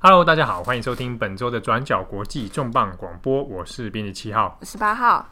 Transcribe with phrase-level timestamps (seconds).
[0.00, 5.28] Hello，大家好，欢迎收听本周的转角国际重磅广播，我是编辑七号，我是八号。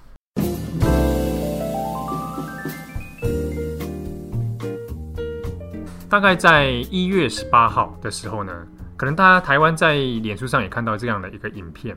[6.11, 8.67] 大概在一月十八号的时候呢，
[8.97, 11.97] 可能大家台湾在脸书上也看到这样的一个影片，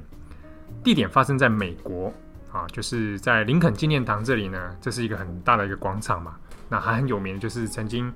[0.83, 2.13] 地点发生在美国
[2.51, 6.35] 啊，就是在林肯纪念堂这里呢，这是一个很大的一个广场嘛，
[6.69, 8.13] 那还很有名，就是曾经。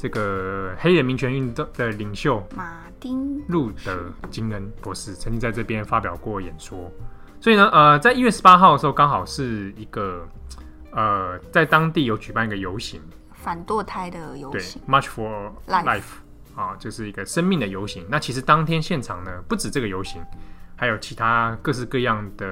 [0.00, 6.90] 这个黑人民权运动的领袖马丁路德金恩博士曾经在这边发表过演说，
[7.38, 10.26] 所以呢，呃，在一月十八号的时候，刚好是一个
[10.92, 12.98] 呃，在当地有举办一个游行，
[13.34, 16.02] 反堕胎的游行，对，March for Life
[16.56, 18.06] 啊，就是一个生命的游行。
[18.08, 20.22] 那其实当天现场呢，不止这个游行。
[20.80, 22.46] 还有其他各式各样的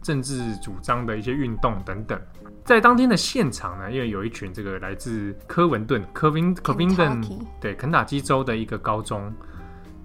[0.00, 2.16] 政治主张的一些运动等等，
[2.64, 7.20] 在当天的现场呢，因为有一群这个来自科文顿科宾科宾顿
[7.60, 9.34] 对肯塔基州的一个高中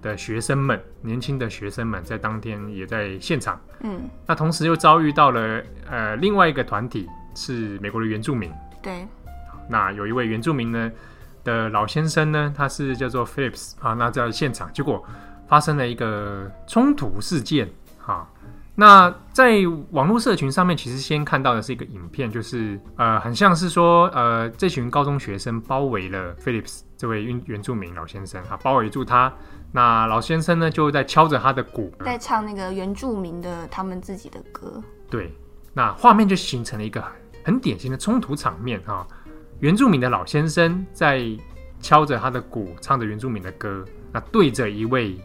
[0.02, 3.60] 的学生们，年轻的学生们在当天也在现场。
[3.84, 8.52] 嗯，那同时又遭遇到了呃另外一个团体是美国的原住民。
[8.82, 9.06] 对，
[9.70, 10.90] 那有一位原住民呢
[11.44, 15.06] 的老先生呢，他是叫做 Phillips 啊，那在现场结果。
[15.48, 17.68] 发生了一个冲突事件，
[17.98, 18.28] 哈，
[18.74, 29.32] 那在网络社群上面，其实先看到的是一个影片，就是呃，很像是说，呃，这群高中学生包围了 Phillips 这位原原住民老先生，哈，包围住他。
[29.72, 34.82] 那老先生呢，就在敲着他的鼓，在唱那个原住民的他们自己的歌。
[35.10, 35.34] 对，
[35.72, 37.02] 那画面就形成了一个
[37.42, 39.06] 很典型的冲突场面，哈，
[39.60, 41.26] 原住民的老先生在
[41.80, 45.18] 敲着他的鼓，唱着原住民的歌，那对着一位。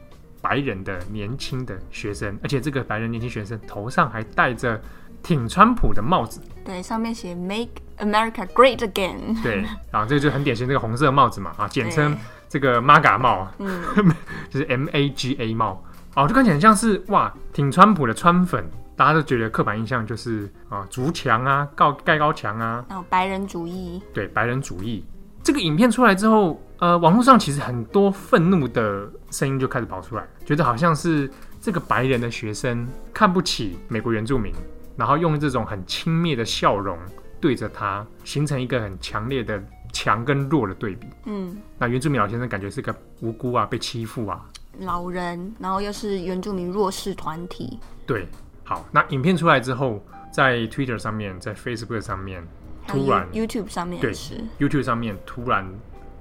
[0.44, 4.80] 白人的年轻的学生，而且这个白人年轻学生头上还戴着
[5.23, 7.69] 挺川普的帽子，对，上面写 “Make
[8.00, 9.41] America Great Again”。
[9.41, 12.17] 对，啊，这个就很典型，这个红色帽子嘛，啊，简称
[12.50, 13.81] 这个 MAGA 帽，嗯，
[14.52, 15.81] 就是 M A G A 帽，
[16.16, 25.06] 哦，就看起来很像是哇，挺川普的川粉，大家都觉得刻板印象就是啊，筑墙啊，告盖高墙啊，哦，白人主义，对，白人主义。
[25.41, 34.51] 这个影片出来之后，呃，网络上其实很多愤怒的声音就开始跑出来，觉得好像是这个白人的学生看不起美国原住民，
[34.97, 36.99] 然后用这种很轻蔑的笑容
[37.39, 39.63] 对着他，形成一个很强烈的
[39.94, 41.07] 强跟弱的对比。
[41.23, 44.44] 嗯，那原住民老先生感觉是个无辜啊，被欺负啊，
[44.79, 47.79] 老人，然后又是原住民弱势团体。
[48.05, 48.27] 对，
[48.65, 52.45] 好，那影片出来之后，在 Twitter 上面，在 Facebook 上面。
[52.85, 55.65] 突然，YouTube 上面对是 YouTube 上面突然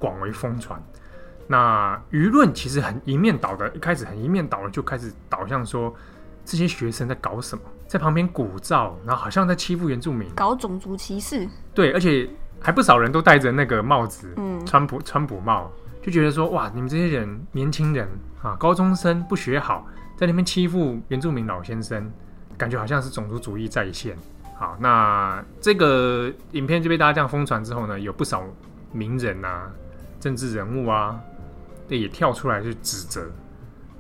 [0.03, 0.83] 广为疯传，
[1.47, 5.95] 那舆论其实很一面倒的，一开始很一面倒的就开始导向说
[6.45, 11.49] 这些学生在搞什么，在旁边鼓噪，然后好像在欺负原住民，搞种族歧视。
[11.73, 12.29] 对，而且
[12.61, 15.71] 还不少人都戴着那个帽子，嗯，川普川普帽，
[16.03, 18.09] 就觉得说哇，你们这些人年轻人
[18.43, 19.87] 啊，高中生不学好，
[20.17, 22.11] 在那边欺负原住民老先生，
[22.59, 24.17] 感觉好像是种族主义在线。
[24.59, 28.43] 好，那这个影片就被大家这样疯传之后呢，有不少
[28.93, 29.71] 名人啊、
[30.23, 31.21] 政治人物啊，
[31.89, 33.29] 也跳出来去指责，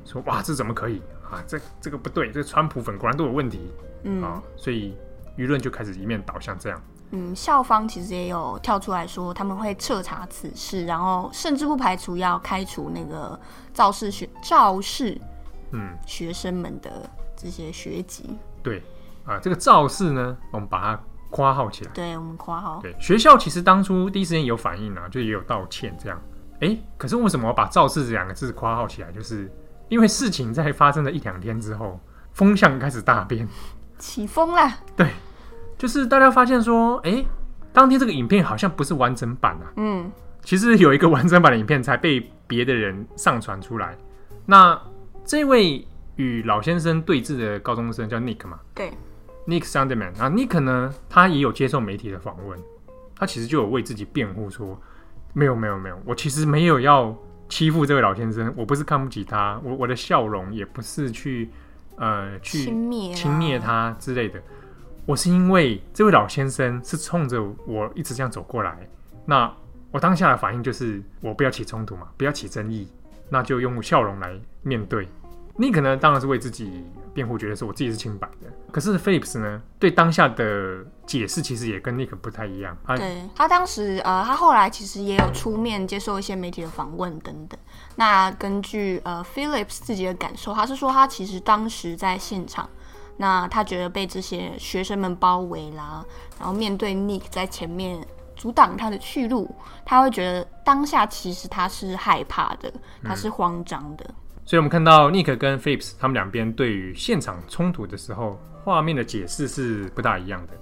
[0.04, 1.42] 说哇，这怎么可以啊？
[1.48, 3.72] 这这个不对，这个川普粉果然都有问题，
[4.04, 4.96] 嗯啊，所以
[5.36, 6.80] 舆论就开始一面倒向这样。
[7.10, 13.36] 嗯，校方其实也有跳出来说，他们会彻查此事，然后甚至不排除要开除那个
[13.74, 15.20] 肇事学肇事
[15.72, 18.38] 嗯学生们的这些学籍。
[18.62, 18.80] 对。
[19.24, 21.90] 啊，这个肇事呢，我们把它括号起来。
[21.94, 22.78] 对，我们括号。
[22.82, 26.20] 对，学校其实当初第一时间有反应啊，就也有道歉这样。
[26.60, 29.10] 哎，可是为什么把肇事这两个字括号起来？
[29.10, 29.50] 就是
[29.88, 31.98] 因为事情在发生了一两天之后，
[32.32, 33.48] 风向开始大变，
[33.98, 34.70] 起风了。
[34.94, 35.08] 对，
[35.78, 37.24] 就是大家发现说，哎，
[37.72, 39.72] 当天这个影片好像不是完整版啊。
[39.76, 43.96] 嗯，其实有一个完整版的影片才被别的人上传出来。
[44.44, 44.80] 那
[45.24, 48.60] 这位与老先生对峙的高中生叫 Nick 嘛？
[48.74, 48.92] 对。
[49.46, 52.58] Nick Sandmann 啊，Nick 呢，他也有接受媒体的访问，
[53.16, 54.80] 他其实就有为自己辩护说，
[55.32, 57.16] 没有没有没有，我其实没有要
[57.48, 61.50] 欺负这位老先生，我不是看不起他，我我的笑容也不是去
[61.96, 64.40] 呃去轻蔑轻蔑他之类的，
[65.06, 68.88] 我是因为这位老先生是冲着我一直这样走过来，
[69.26, 69.52] 那
[69.90, 72.88] 我当下的反应就是我不要起冲突嘛，不要起争议，
[73.28, 75.06] 那就用笑容来面对。
[75.58, 78.50] Nick 呢，当然是为自己辩护，觉得是我自己是清白的。
[78.70, 82.74] 可是 Phillips 呢，对当下的解释其实也跟 Nick 不太一样。
[82.86, 87.60] 他对他当时呃，他后来其实也有出面接受一些媒体的访问等等。
[87.96, 92.66] 那根据呃 Phillips 自己的感受，他是说他其实当时在现场，
[93.18, 96.02] 那他觉得被这些学生们包围啦，
[96.38, 98.02] 然后面对 Nick 在前面
[98.34, 99.54] 阻挡他的去路，
[99.84, 102.72] 他会觉得当下其实他是害怕的，
[103.04, 104.06] 他是慌张的。
[104.08, 110.52] 嗯所以我们看到 Nick 跟 Phillips 他们两边对于现场冲突的时候，画面的解释是不大一样的。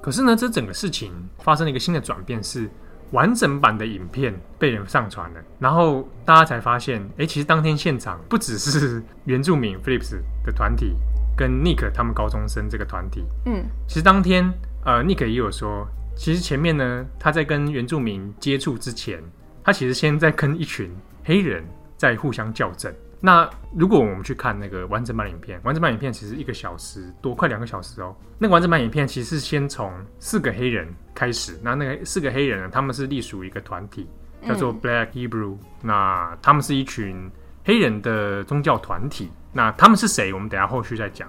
[0.00, 2.68] 可是呢，这整个事情发生了一个新的转变，是
[3.12, 10.94] 完整版的影片被人上传了，然后大家才发现，哎，其实当天现场不只是原住民 Phillips 的团体
[11.36, 14.52] 跟 Nick 他们高中生这个团体，嗯，其实当天
[14.84, 15.86] 呃，Nick 也有说，
[16.16, 19.22] 其实前面呢，他在跟原住民接触之前，
[19.62, 20.90] 他其实先在跟一群
[21.24, 21.64] 黑人
[21.96, 22.92] 在互相校正。
[23.24, 28.12] 那如果我们去看那个完整版影片，完整版影片其实一个小时多，快两个小时哦。
[28.36, 34.08] 那个完整版影片其实是先从四个黑人开始，那那个四个黑人呢，他们是隶属一个团体，
[34.44, 35.58] 叫做 Black Hebrew，嗯。
[35.82, 37.30] 那他们是一群
[37.64, 39.30] 黑人的宗教团体。
[39.52, 40.32] 那他们是谁？
[40.34, 41.28] 我们等下后续再讲。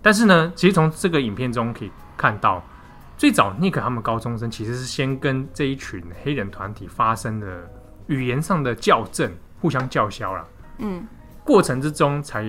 [0.00, 2.62] 但是呢，其实从这个影片中可以看到，
[3.18, 7.68] 最早 Nick 他们高中生其实是先跟这一群黑人团体发生了
[8.06, 10.46] 语言上的校正，互相叫嚣了。
[10.78, 11.04] 嗯。
[11.44, 12.44] 过程之中才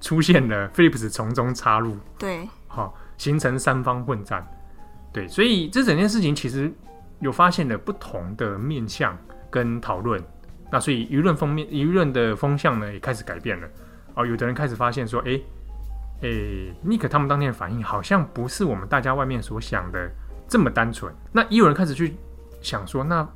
[0.00, 4.46] 出现了 Phillips 从中插入，对，好，形成三方混战，
[5.12, 6.70] 对，所以这整件事情其实
[7.20, 9.16] 有发现了不同的面向
[9.50, 10.22] 跟讨论，
[10.70, 13.66] 那所以舆论方面舆论的风向呢也开始改变了，
[14.14, 15.40] 哦，有的人开始发现说，哎，
[16.20, 16.28] 哎
[16.84, 20.10] ，Nick 他们当天的反应好像不是我们大家外面所想的
[20.46, 22.14] 这么单纯，那也有人开始去
[22.60, 23.26] 想说，那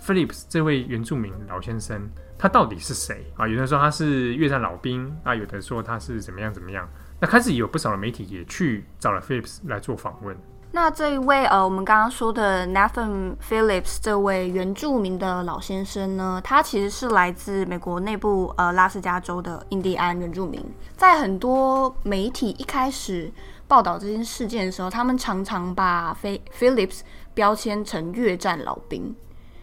[0.00, 2.08] Phillips 这位原住民老先生。
[2.38, 3.46] 他到底是谁啊？
[3.46, 6.88] 有人说他是越战老兵啊，有的说他是怎么样怎么样。
[7.20, 10.36] 那开始有不少的媒体也去找了 Phillips 来做访问。
[10.72, 20.60] 那这一位呃，我们刚刚说的 Nathan Phillips 这位原住民的老先生呢，他其实是来自美国内部呃拉斯加州的印第安原住民。
[20.96, 23.32] 在很多媒体一开始
[23.68, 26.12] 报道这件事件的时候，他们常常把
[26.58, 27.02] Phillips
[27.32, 29.14] 标签成越战老兵。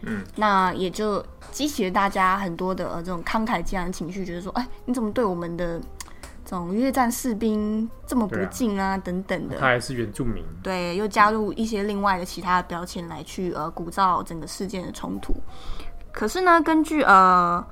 [0.02, 5.80] 嗯，那也就激起了大家很多的呃这种慷慨激昂的情绪，觉得说，哎，你怎么对我们的
[6.44, 8.90] 这种越战士兵这么不敬啊？
[8.90, 9.58] 啊等等的。
[9.58, 10.44] 他还是原住民。
[10.62, 15.34] 对，又加入一些另外的其他的标签来去呃鼓噪整个事件的冲突。
[16.12, 17.64] 可是呢，根据呃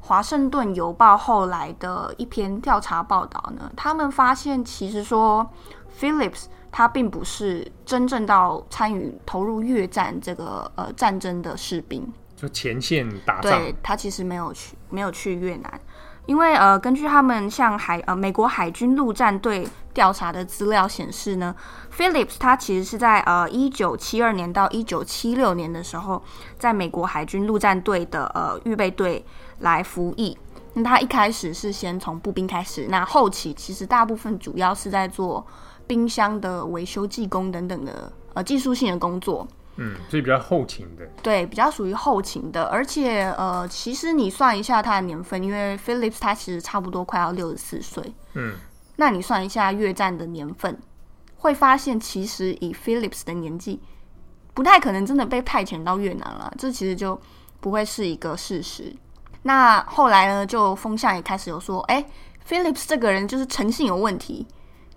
[0.00, 5.48] 华盛顿邮报后来的一篇调查报道呢，他们发现其实说
[5.98, 6.44] Phillips。
[6.70, 12.06] 他并不是真正到参与投入越战这个呃战争的士兵，
[12.36, 13.60] 就前线打仗。
[13.60, 15.80] 对，他其实没有去，没有去越南，
[16.26, 21.54] 因为呃，根据他们向海呃美国海军陆战队调查的资料显示呢
[21.96, 26.22] ，Phillips 他其实是在呃一九七二年到一九七六年的时候，
[26.58, 29.24] 在美国海军陆战队的呃预备队
[29.60, 30.36] 来服役。
[30.74, 35.44] 那他一开始是先从步兵开始，那后期其实大部分主要是在做。
[35.88, 42.64] 冰箱的维修、技工等等的呃技术性的工作，嗯，所以比较后勤的，对，比较属于后勤的。
[42.64, 48.54] 而且呃，其实你算一下他的年份，因为 Phillips 他其实差不多快要六十四岁，嗯，
[48.96, 50.78] 那你算一下越战的年份，
[51.36, 53.80] 会发现其实以 Phillips 的年纪，
[54.52, 57.18] 不太可能真的被派遣到越南了，这其实就
[57.60, 58.94] 不会是一个事实。
[59.42, 62.04] 那后来呢，就风向也开始有说，哎
[62.46, 64.46] ，Phillips 这个人就是诚信有问题。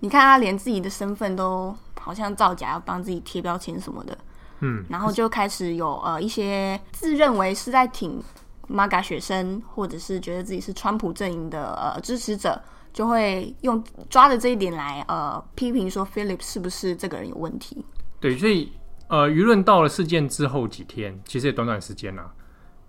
[0.01, 4.17] 你看他连自己的身份都好像造假，要帮自己贴标签什么的，
[4.61, 8.19] 嗯，然后就开始有呃一些自认为是在挺
[8.67, 12.59] MAGA 学生，或者是觉得自己是川普阵营的呃支持者，
[12.91, 17.85] 就会用抓着这一点来呃批评说 Phillips 是不是这个人有问题？
[18.19, 18.73] 对，所以
[19.07, 22.31] 呃舆论到了事件之后几天，其实也短短时间啊，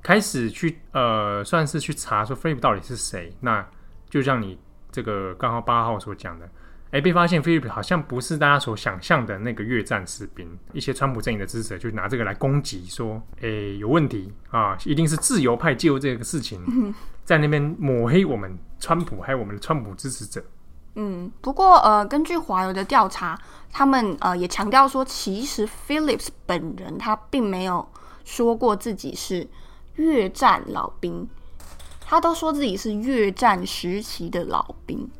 [0.02, 3.62] 开始去呃算是去查说 Phillips 到底是谁，那
[4.08, 4.58] 就像你
[4.90, 6.48] 这个刚好八号所讲的。
[6.92, 10.46] 哎，被发现菲利普好像不是大家所想象的那个越战士兵。
[10.74, 13.48] 一些川普阵营的支持者就拿这个来攻击，说：“哎，
[13.80, 16.94] 有问题啊，一定是自由派介入这个事情，
[17.24, 20.44] 在那边抹黑我们川普，还有我们的川普支持者。”
[20.94, 27.88] 嗯，不过呃，根据华邮的调查，他们呃也强调说，其实 Phillips 本人他并没有
[28.22, 29.48] 说过自己是
[29.94, 31.26] 越战老兵，
[32.04, 35.10] 他都说自己是越战时期的老兵。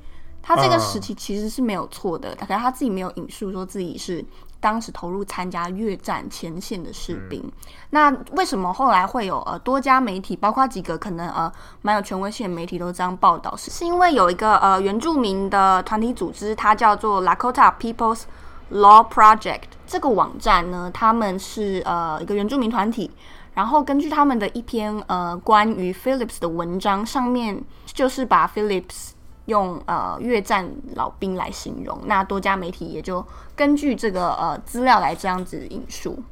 [0.43, 4.25] 他这个时期其实是没有错的，大概、uh, 他自己没有引述说自己是
[4.59, 7.41] 当时投入参加越战前线的士兵。
[7.41, 7.53] 嗯、
[7.91, 13.57] 那为什么后来会有呃多家媒体，包括几个可能呃蛮有权威性的媒体都这样报道？
[13.57, 18.23] 是是因为有一个呃原住民的团体组织，它叫做 Lakota People's
[18.71, 19.63] Law Project。
[19.87, 23.11] 这个网站呢，他们是呃一个原住民团体，
[23.55, 29.11] 然后根据他们的一篇呃关于 Phillips 的文章，上面就是把 Phillips
[29.47, 33.25] 用呃越战老兵来形容，那多家媒体也就
[33.57, 36.23] 根据这个呃资料来这样子引述，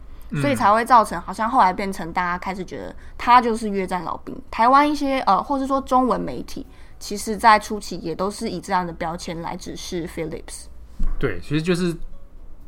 [0.40, 4.40] 所以才会造成好像后来变成大家开始觉得他就是越战老兵。
[4.50, 6.64] 台湾一些呃或是说中文媒体
[7.00, 10.66] 其实在初期也都是以这样的标签来指示 Phillips。
[11.18, 11.96] 对，其实就是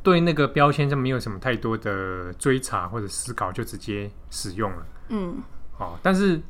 [0.02, 4.86] 对那个标签就没有什么太多的追查或者思考，就直接使用了。
[5.08, 5.36] 嗯，
[5.78, 6.42] 好，但是。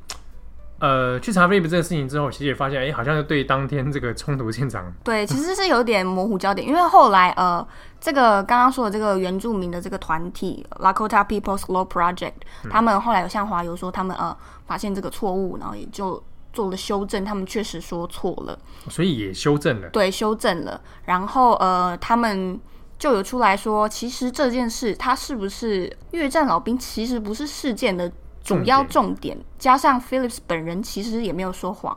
[0.82, 7.64] 呃，去查 Phillips 这个事情之后，其实也发现，哎、欸，好像是对当天这个冲突现场，对，其实是有点模糊焦点，因为后来，呃，
[8.00, 12.32] 这个刚刚说的这个原住民的这个团体 Lakota People's Law Project，、
[12.64, 14.36] 嗯、他们后来有向华邮说，他们呃
[14.66, 16.20] 发现这个错误，然后也就
[16.52, 18.58] 做了修正，他们确实说错了，
[18.90, 22.60] 所以也修正了，对，修正了，然后呃，他们
[22.98, 28.10] 就有出来说，其实这件事，他是不是越战老兵，其实不是事件的。
[28.42, 31.96] 主要重点加上 Phillips 本人其实也没有说谎，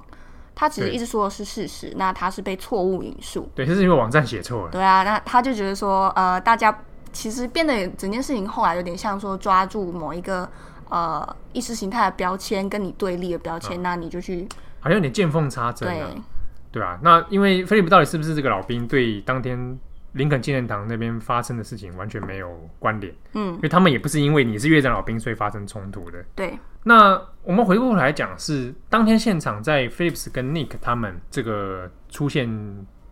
[0.54, 1.94] 他其实一直说的是事实。
[1.98, 4.72] 那他是被错误引述，对，这是因为网站写错了。
[4.72, 6.78] 对啊，那他就觉得说，呃，大家
[7.12, 10.50] 其实变得整件事情后来有点像说抓住某一个
[10.90, 14.48] 呃意识形态的标签跟你对立的标签，啊，那你就去
[14.80, 16.22] 好像有点见缝插针，对
[16.72, 17.00] 对啊。
[17.02, 19.80] 那因为菲利普到底是不是这个老兵，对当天。
[20.16, 26.24] 林肯纪念堂那边发生的事情完全没有关联，嗯，因为他们也不是因为你是越战老兵所以发生冲突的。
[26.34, 32.48] 对，那我们回过来讲，是当天现场在 Phillips 跟 Nick 他们这个出现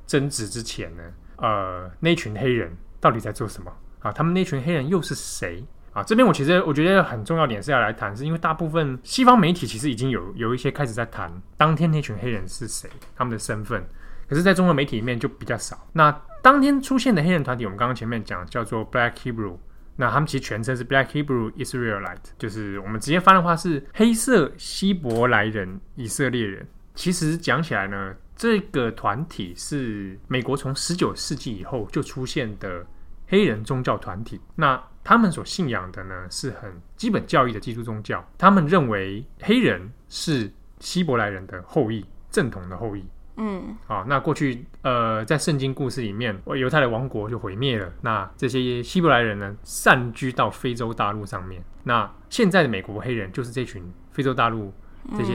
[0.07, 1.03] 争执之前呢，
[1.35, 3.69] 呃，那群黑人到底在做什么
[3.99, 4.09] 啊？
[4.11, 6.01] 他们那群黑人又是谁啊？
[6.03, 13.85] 这边我其实我觉得很重要点是要来谈，是因为大部分西方媒体其实已经有有一些开始在谈当天那群黑人是谁，他们的身份。
[14.25, 15.85] 可是，在中国媒体里面就比较少。
[15.91, 16.09] 那
[16.43, 19.55] 当天出现的黑人团体，我们刚刚前面讲叫做 Black Hebrew，
[19.95, 26.67] 那他们其实全称是 Black Hebrew Israelite，就是我们直接翻的话是黑色希伯来人以色列人。
[26.95, 32.85] 其实讲起来呢，这个团体是美国从十九世纪以后就出现的
[33.25, 34.41] 黑人宗教团体。
[34.53, 38.21] 那他们所信仰的呢，是很基本教义的基督宗教。
[38.37, 43.05] 他们认为黑人是希伯来人的后裔，正统的后裔。
[43.35, 47.91] 嗯，好，那过去呃，在圣经故事里面，犹太的王国就毁灭了。
[48.01, 51.63] 那这些希伯来人呢，散居到非洲大陆上面。
[51.83, 54.71] 那现在的美国黑人就是这群非洲大陆
[55.17, 55.33] 这些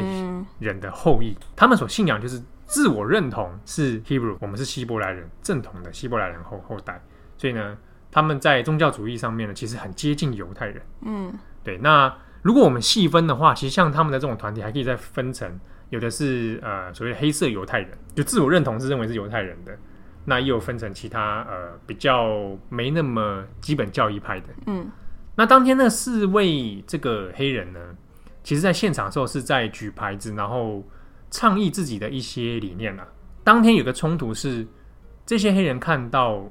[0.61, 7.03] 人的后裔，他们所信仰就是自我认同是 Hebrew，我们是希伯来人，正统的希伯来人后后代。
[7.37, 7.77] 所以呢，
[8.13, 10.83] 他们在宗教主义上面呢，其实很接近犹太人。
[11.03, 11.33] 嗯，
[11.65, 11.77] 对。
[11.79, 15.59] 那如果我们细分的话，其实像他们的这种团体，还可以再分成。
[15.91, 19.77] 有的是呃所谓黑色犹太人，就自我认同是认为是犹太人的，
[20.25, 24.47] 那也有分成其他呃比较没那么基本教义派的。
[24.67, 24.91] 嗯，
[25.35, 27.81] 那当天那四位这个黑人呢，
[28.43, 30.85] 其实在现场的时候是在举牌子，然后
[31.31, 33.09] 倡议自己的一些理念啊。
[33.43, 34.67] 当天有个冲突是，
[35.25, 36.45] 这些黑人看到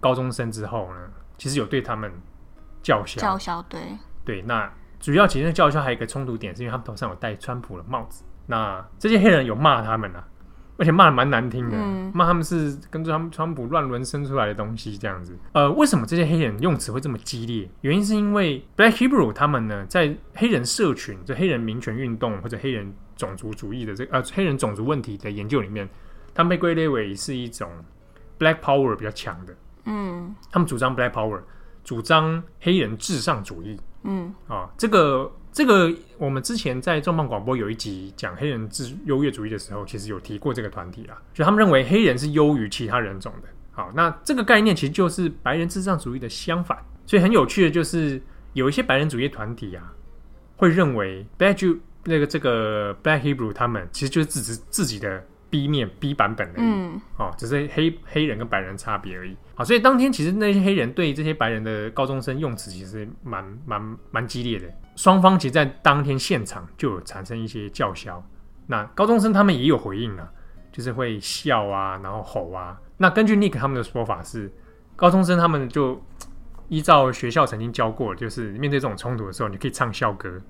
[0.00, 1.00] 高中生之后呢，
[1.38, 2.10] 其实有对他们
[2.82, 3.80] 叫嚣，叫嚣，对
[4.24, 4.42] 对。
[4.42, 8.24] 那主要其实叫嚣还有一个冲突点，是因为他们头上有戴川普的帽子。
[8.46, 10.26] 那这些黑人有骂他们啊，
[10.76, 11.76] 而且骂的蛮难听的，
[12.12, 15.38] 骂、嗯、他们是跟着他们川普乱伦生出来的东西这样子。
[15.52, 17.70] 呃，为什么这些黑人用词会这么激烈？
[17.82, 25.88] 原因是因为 Black Hebrew 他们呢，在黑人社群、就黑人民权运动或者黑人种族主义的这个呃黑人种族问题的研究里面，
[26.34, 27.70] 他们被归类为是一种
[28.38, 29.54] Black Power 比较强的。
[29.84, 31.40] 嗯，他们主张 Black Power，
[31.84, 33.78] 主张黑人至上主义。
[34.02, 35.30] 嗯，啊，这个。
[35.52, 43.48] 这个我们之前在重磅广播有一集讲黑人自优越主义的时候，其实有提过这个团体啦，就他们认为黑人是优于其他人种的。
[43.70, 46.78] 好，那这个概念其实就是白人至上主义的相反。
[47.06, 48.20] 所以很有趣的就是
[48.54, 49.92] 有一些白人主义团体啊，
[50.56, 55.24] 会认为 Black Jew 那个这个 Black Hebrew 他们其实就是自己自己的。
[55.52, 59.36] B 面 B 版本而已，嗯，哦，只是黑黑人跟白人差别而已。
[59.54, 64.66] 好，所以当天其实那些黑人对这些白人的高中生用词其实蛮蛮蛮激烈的。
[64.96, 68.22] 双方其实，在当天现场就有产生一些叫嚣。
[68.66, 70.30] 那高中生他们也有回应啊，
[70.70, 72.80] 就是会笑啊，然后吼啊。
[72.98, 74.52] 那根据 Nick 他们的说法是，
[74.94, 76.00] 高中生他们就
[76.68, 80.40] 依照学校曾经教过，就是面对这种冲突的时候，你可以唱校歌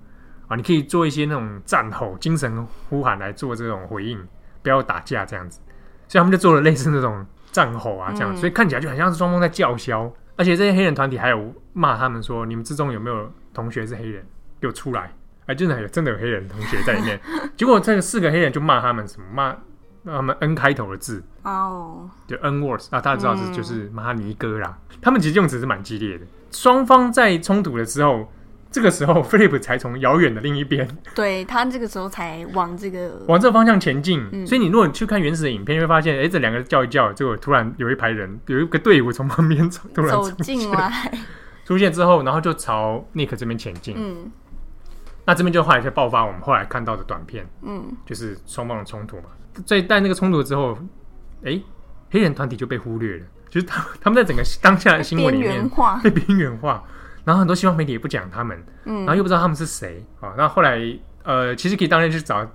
[0.49, 4.19] 啊，你可以做一些那种战吼、精神呼喊来做这种回应。
[4.63, 5.59] 不要打架这样子，
[6.07, 10.09] 所以他们就做了类似那种战吼啊，这样，嗯，所以看起来就很像是双方在叫嚣。
[10.37, 14.25] 而且这些黑人团体还有骂他们说：“你们之中有没有同学是黑人？
[14.61, 15.13] 给我出来！”
[15.47, 17.21] 哎，真的有，真的有黑人同学在里面。
[17.57, 19.27] 结果这个四个黑人就骂他们什么？
[19.35, 19.57] 骂
[20.05, 24.79] 他们 N 开头的字哦，就 N words 啊，大家知道是就是骂尼哥啦。
[25.01, 26.25] 他们其实用词是蛮激烈的。
[26.51, 28.31] 双方在冲突的时候。
[28.73, 34.27] 这个时候，Phillips 才从遥远的另一边， 对，他这个时候才往这个 往这个方向前进。
[34.33, 41.13] 嗯、所以你如果去看原始的影片，你会发现，哎，这两个叫一叫，结果突然有一排人，有一个队伍从旁边突然走进来，
[41.67, 43.95] 出现之后，然后就朝 Nick 这边前进。
[43.99, 44.33] 嗯，
[45.27, 47.47] 那这边就后来就爆发我们后来看到的短片。
[47.63, 49.25] 嗯，就是双方的冲突嘛。
[49.67, 50.79] 所以在那个冲突之后，
[51.45, 51.63] 哎、欸，
[52.11, 55.71] 黑人团体就被忽略了，就是他他们在整个当下的新闻里面
[56.03, 56.83] 被边缘化，
[57.25, 60.35] 然后很多西方媒体也不讲他们，嗯，然后又不知道他们是谁啊。
[60.37, 60.81] 那后，后来
[61.23, 62.47] 呃，其实可以当然去找，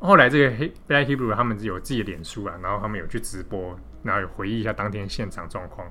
[0.00, 5.86] 后来这个黑 Black Hebrew 他们有自己的脸书啊，然后他们有去直播，然后有回忆一下当天现场状况。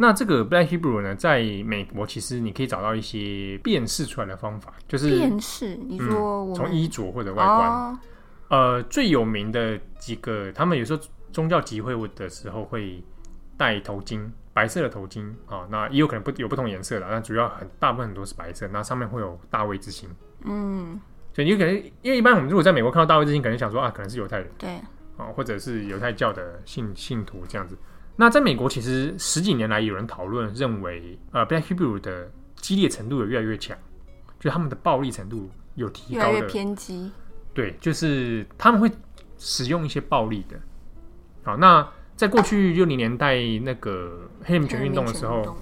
[0.00, 5.74] 那这个 Black Hebrew 呢，在美国其实你可以找到一些辨识出来的方法，就是辨识。
[5.74, 7.98] 你说从、嗯、衣着或者外观、哦，
[8.48, 11.02] 呃，最有名的几个，他们有时候
[11.32, 13.02] 宗教集会的时候会
[13.56, 14.20] 戴头巾，
[14.58, 20.10] 白色的头巾啊、哦，那也有可能不有不同颜色的，但主要很大部分很多是白色，那上面会有大卫之星。
[20.44, 21.00] 嗯，
[21.32, 21.72] 所以你可能
[22.02, 24.82] 因为一般我们如果在美国看到大卫之星，可能想说啊，可能是犹太人，对，啊、
[25.18, 27.78] 哦，或者是犹太教的信信徒这样子。
[28.16, 33.78] 那在美国，其实十几年来有人讨论，认为呃，Black Hebrew 的激烈程度有越来越强，
[34.40, 37.12] 就他们的暴力程度有提高的，越来越偏激。
[37.54, 38.90] 对，就是他们会
[39.38, 40.58] 使用一些暴力的。
[41.44, 45.56] 好，那在过去六零年代那个黑人权运动的时候，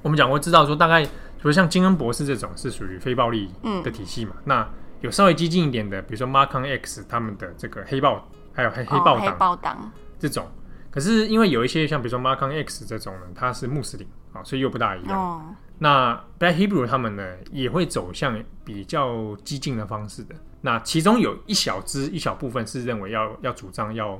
[0.00, 1.10] 我们讲过知道说，大概比
[1.42, 3.50] 如像金恩博士这种是属于非暴力
[3.84, 4.32] 的体系嘛。
[4.38, 4.68] 嗯、那
[5.02, 10.48] 有稍微激进一点的，比如说 Marcon X 他们的这个黑豹，还有黑黑豹党、哦、黑豹党这种。
[10.90, 15.34] 可是因为有一些像比如说 Marcon X 这种呢，他是穆斯林啊，所以又不大一样。
[15.34, 15.42] Oh.
[15.76, 20.34] 那 Black Hebrew 他们呢，也会走向比较激进的方式的。
[20.62, 24.18] 那其中有一小支一小部分是认为要要主张要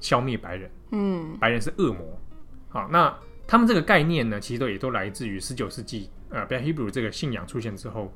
[0.00, 2.18] 消灭白人，嗯，白人是恶魔。
[2.68, 8.14] 好，那他们这个概念呢，其实都也都来自于十九世纪呃 Black Hebrew 这个信仰出现之后，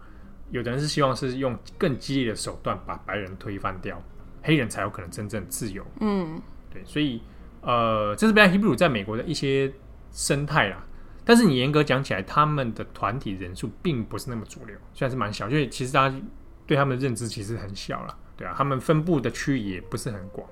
[0.51, 4.03] 有的人是希望是用更激烈的手段把白人推翻掉，
[4.43, 5.85] 黑人才有可能真正自由。
[6.01, 6.41] 嗯，
[6.73, 7.21] 对，所以。
[7.63, 9.71] 呃，这是 Black Hebrew 在美国的一些
[10.13, 10.83] 生态啦，
[11.27, 16.17] 但是你严格讲起来，他们的团体人数并不是那么主流，虽然是蛮小，因为其实大家
[16.67, 20.49] 对他们的认知其实很小了，对啊，他们分布的区域也不是很广。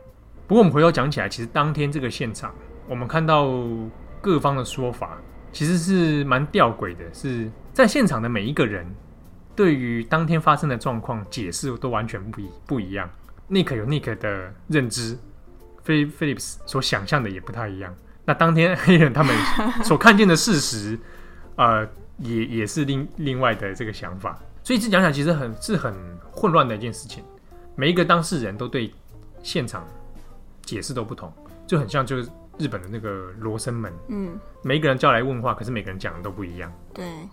[0.48, 2.52] 不过我们回头讲起来，其实当天这个现场，
[2.88, 3.52] 我们看到
[4.20, 5.18] 各方的说法，
[5.52, 8.84] 其实是蛮吊诡的，是在现场的每一个人
[9.54, 13.08] 对于当天发生的状况解释都完全不一不一样。
[13.50, 15.16] Nick 有 Nick 的认知。
[15.84, 17.94] 菲菲利普斯所想象的也不太一样。
[18.26, 19.34] 那当天黑人他们
[19.82, 20.98] 所看见的事实，
[21.56, 24.38] 呃，也也是另另外的这个想法。
[24.62, 25.94] 所以这讲起来其实很是很
[26.30, 27.24] 混乱的一件事情。
[27.74, 28.92] 每一个当事人都对
[29.42, 29.86] 现场
[30.68, 31.32] 解释都不同，
[31.66, 32.28] 就很像就是
[32.58, 33.92] 日本的那个罗生门。
[34.08, 36.72] 嗯，每一个人叫来问话，可是每个人讲的都不一样。
[36.92, 37.28] 对，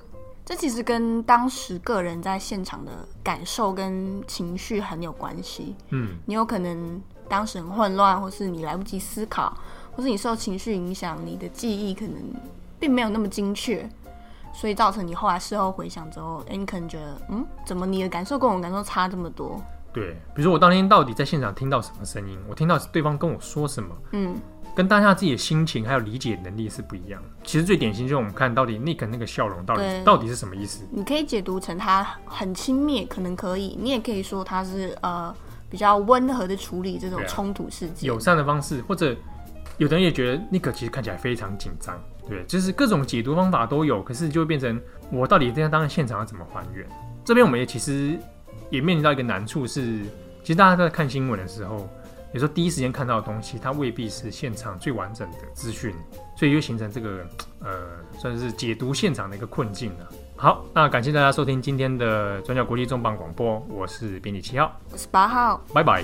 [0.45, 2.91] 这其实跟当时个人在现场的
[3.23, 5.75] 感受跟情绪很有关系。
[5.89, 7.01] 嗯，你有可能。
[7.27, 9.51] 当时很混乱，或是你来不及思考，
[9.95, 12.13] 或是你受情绪影响，你的记忆可能
[12.79, 13.89] 并没有那么精确，
[14.53, 19.59] 所以造成你后来事后回想之后，哎、欸，你可能觉得，嗯，怎么你的感受跟我的感受差这么多？
[19.95, 24.35] 对，比如说我当天到底在现场听到什么声音，我听到对方跟我说什么，嗯，
[24.75, 27.19] 跟当下自己的心情还有理解能力是不一样。
[27.43, 30.83] 其实最典型就是我们看到底 Nick 那个笑容到底到底是什么意思？
[30.91, 35.33] 你可以解读成他很轻蔑，可能可以，你也可以说他是呃。
[35.67, 39.13] 比较温和的处理这种冲突事件，啊，友善的方式，或者
[39.77, 44.79] 有的人也觉得 Nick 其实看起来非常紧张，对，就是各种解读方法都有，可是就会变成
[45.11, 46.87] 我到底这样当现场要怎么还原？
[47.25, 48.17] 这边我们也其实
[48.69, 49.99] 也面临到一个难处是，
[50.43, 51.89] 其实大家在看新闻的时候，
[52.33, 55.93] 有时候第一时间看到的东西，它未必是现场最完整的资讯，
[56.35, 57.25] 所以就形成这个
[57.61, 57.71] 呃，
[58.19, 60.09] 算是解读现场的一个困境了。
[60.35, 66.03] 好，那感谢大家收听今天的转角国际重磅广播，我是编辑七号，我是八号，拜拜。